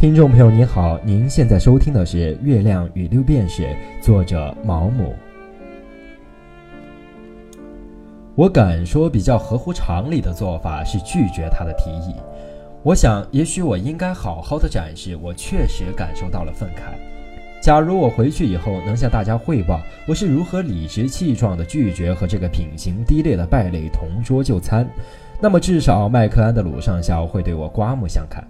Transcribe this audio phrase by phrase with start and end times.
[0.00, 3.64] 听众朋友您好，您现在收听的是《月亮与六便士》，
[4.00, 5.14] 作者毛姆。
[8.34, 12.14] 我敢说，比较合乎常理的做法是拒绝他的提议。
[12.82, 16.94] 我想，也许我应该好好的展示，我确实感受到了愤慨。
[17.62, 19.78] 假如我回去以后能向大家汇报
[20.08, 24.88] 我是如何理直气壮地拒绝和这个品行低劣的败类同桌就餐，
[25.42, 28.42] 那么至少麦克安的鲁上校会对我刮目相看。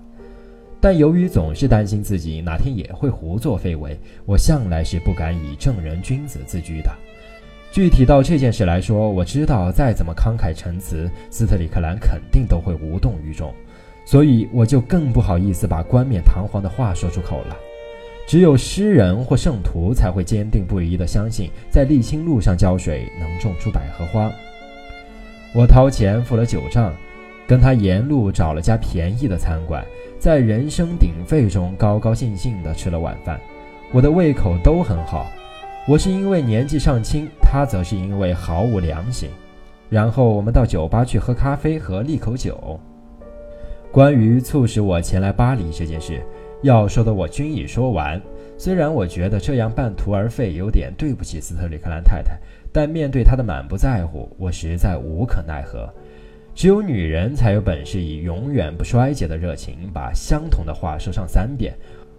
[0.80, 6.90] 但由于总是担心自己哪天也会胡作非为，我向来是不敢以正人君子自居的。
[7.70, 13.52] 具体到这件事来说，我知道再怎么慷慨陈词，斯特里克兰肯定都会无动于衷，
[14.04, 17.56] 所以我就更不好意思把冠冕堂皇的话说出口了。
[18.26, 24.30] 只有诗人或圣徒才会坚定不移地相信，在沥青路上浇水能种出百合花。
[25.52, 26.94] 我掏钱付了酒账，
[27.50, 29.84] 跟他沿路找了家便宜的餐馆。
[30.20, 33.40] 在人声鼎沸中，高高兴兴地吃了晚饭，
[33.92, 35.26] 我的胃口都很好。
[35.88, 39.28] 我是因为年纪尚轻，他则是因为毫无良心。
[39.88, 42.78] 然后我们到酒吧去喝咖啡和利口酒。
[43.90, 46.22] 关于促使我前来巴黎这件事，
[46.62, 48.22] 要说的我均已说完。
[48.56, 52.38] 虽然我觉得这样半途而废有点对不起斯特里克兰太太，
[52.70, 55.92] 但面对她的满不在乎，我实在无可奈何。
[56.60, 61.74] 只有女人才有本事以永远不衰竭的热情把相同的话说上三遍。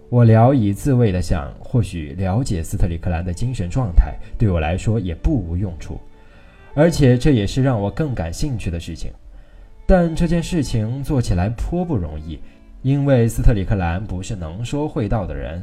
[0.08, 5.96] 我聊以自慰地想，或许了解斯特里克兰的精神状态对我来说也不无用处，
[6.74, 9.12] 而且这也是让我更感兴趣的事情。
[9.86, 12.36] 但这件事情做起来颇不容易，
[12.82, 15.62] 因为斯特里克兰不是能说会道的人，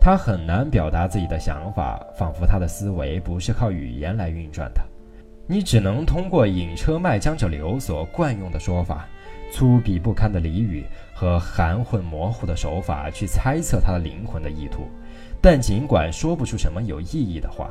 [0.00, 4.80] 他很难表达自己的想法，仿佛他的思维不是靠语言来运转的。
[5.46, 9.06] 你只能通过“引车卖浆者流”所惯用的说法、
[9.52, 14.88] 粗鄙不堪的俚语和含混模糊的手法去猜测他的灵魂的意图。
[15.42, 17.68] 但尽管说不出什么有意义的话，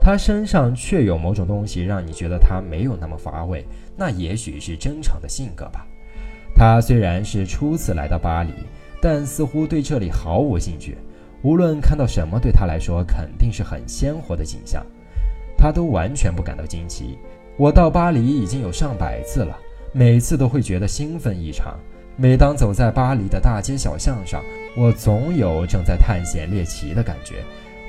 [0.00, 3.64] 他身上却有某种东西让你觉得他没有那么乏味。
[3.96, 5.86] 那也许是真诚的性格吧。
[6.56, 8.52] 他虽然是初次来到巴黎，
[9.00, 10.98] 但似乎对这里毫无兴趣。
[11.42, 14.84] 无论看到什么，对他来说肯定是很鲜活的景象。
[15.62, 17.16] 他都完全不感到惊奇。
[17.56, 19.56] 我到巴黎已经有上百次了，
[19.92, 21.78] 每次都会觉得兴奋异常。
[22.16, 24.42] 每当走在巴黎的大街小巷上，
[24.76, 27.44] 我总有正在探险猎奇的感觉。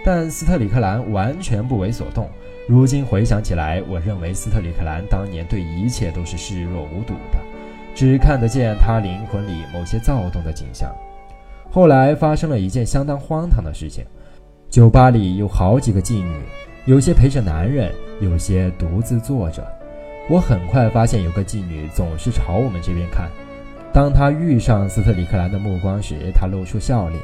[0.06, 2.30] 但斯特里克兰完全不为所动。
[2.68, 7.40] 如今回想起来，我认为斯特里克兰当年对一切都是视若无睹的，
[7.96, 10.94] 只看得见他灵魂里某些躁动的景象。
[11.72, 14.06] 后来发生了一件相当荒唐的事情：
[14.70, 16.36] 酒吧里有好几个妓女。
[16.86, 17.90] 有些陪着男人，
[18.20, 19.66] 有些独自坐着。
[20.30, 23.30] 我很快发现，有个妓女总是朝我们这边看。
[23.94, 27.22] 当她遇上斯特里克兰的目光时，她露出笑脸。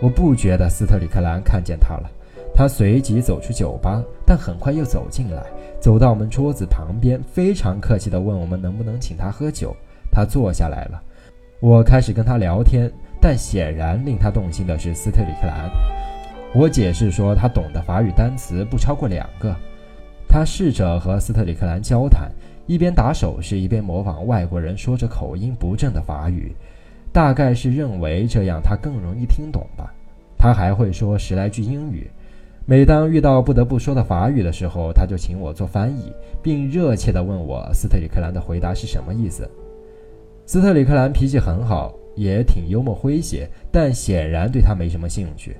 [0.00, 2.10] 我不觉得斯特里克兰看见她了。
[2.54, 5.42] 他随即走出酒吧，但很快又走进来，
[5.80, 9.74] 走到我们桌子旁边，非常客气地问我们能不能请他喝酒。
[10.10, 11.02] 他坐下来了。
[11.60, 12.90] 我开始跟他聊天，
[13.20, 15.70] 但显然令他动心的是斯特里克兰。
[16.54, 19.56] 我解释说，他懂得法语单词不超过两个。
[20.28, 22.30] 他试着和斯特里克兰交谈，
[22.66, 26.54] 一边打手势，一边模仿外国人说着口音不正的法语，
[27.10, 29.94] 大概是认为这样他更容易听懂吧。
[30.36, 32.10] 他还会说十来句英语。
[32.66, 36.12] 每当遇到不得不说的法语的时候，他就请我做翻译，
[36.42, 39.50] 并热切地问我斯特里克兰的回答是什么意思。
[40.44, 45.56] 斯特里克兰脾气很好，也挺幽默诙谐，但显然对他没什么兴趣。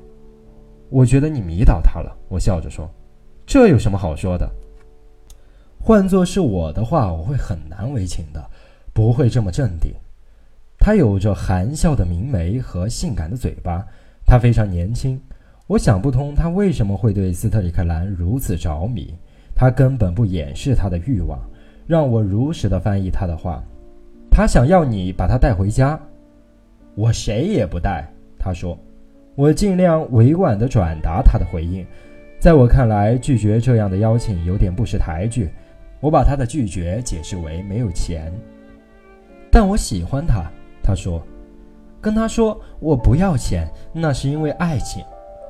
[0.93, 2.87] 我觉得你迷倒他了，我笑着说
[3.47, 4.47] ：“这有什么好说的？
[5.81, 8.51] 换做是我的话，我会很难为情的，
[8.93, 9.91] 不会这么镇定。”
[10.79, 13.83] 他有着含笑的明眉和性感的嘴巴，
[14.27, 15.19] 他非常年轻。
[15.67, 19.15] 我想不通他为什么会对斯特里克兰如此着迷。
[19.55, 21.39] 他根本不掩饰他的欲望。
[21.87, 23.65] 让我如实的翻译他的话
[24.31, 25.99] ：“他想要你把他带回家。”
[26.95, 28.07] 我谁也不带，
[28.39, 28.79] 他说。
[29.35, 31.87] 我尽量委婉地转达他的回应，
[32.39, 35.49] 在我看来，拒绝这样的邀请有点不识抬举。
[36.01, 38.33] 我把他的拒绝解释为没有钱，
[39.51, 40.45] 但我喜欢他。
[40.83, 41.23] 他说
[42.01, 45.03] ：“跟他说我不要钱，那是因为爱情。”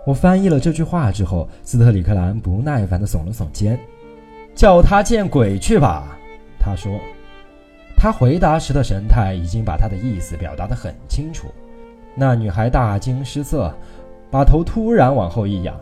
[0.07, 3.79] 我翻译了这句话之后，斯特里克兰不耐烦地耸了耸肩
[4.55, 6.19] ：“叫他见鬼去吧！”
[6.61, 7.01] 他说。
[7.97, 11.47] 他回答时的神态已经把他的意思表达得很清楚。
[12.15, 13.73] 那女孩大惊失色，
[14.31, 15.75] 把头突然往后一仰，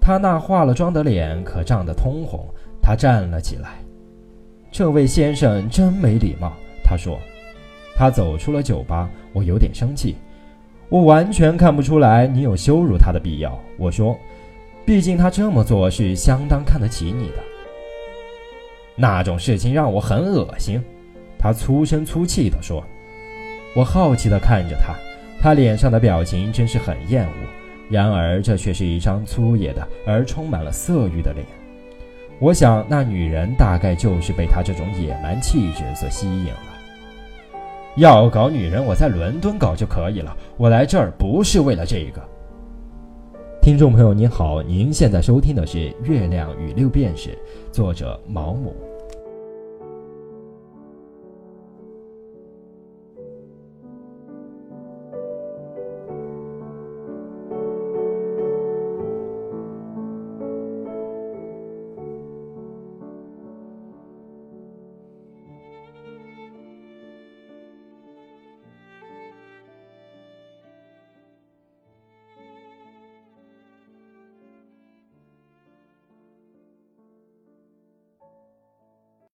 [0.00, 2.46] 她那化了妆的脸可涨得通红。
[2.82, 3.78] 她站了起来
[4.70, 6.52] ：“这位先生真没礼貌。”
[6.84, 7.18] 她说。
[7.96, 9.08] 她走出了酒吧。
[9.32, 10.16] 我有点生气。
[10.88, 13.58] 我完全看不出来你有羞辱他的必要。
[13.76, 14.16] 我说，
[14.84, 17.42] 毕竟他这么做是相当看得起你的。
[18.94, 20.80] 那种事情让我很恶心。
[21.38, 22.84] 他粗声粗气地说。
[23.74, 24.94] 我好奇地看着他，
[25.40, 27.32] 他脸上的表情真是很厌恶。
[27.88, 31.46] 然而，这却是一张粗野的而充满了色欲的脸。
[32.40, 36.58] 我想，那女人大概就是被他这种野蛮气质所吸引了。
[37.96, 40.36] 要搞女人，我在伦敦搞就可以了。
[40.56, 42.20] 我来这儿不是为了这个。
[43.62, 47.30] 听众朋友您好，您现在收听的是《月亮与六便士》，
[47.72, 48.74] 作者毛姆。